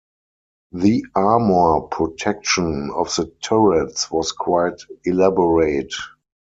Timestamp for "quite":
4.31-4.81